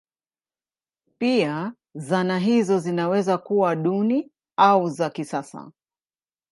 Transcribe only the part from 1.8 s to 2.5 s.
zana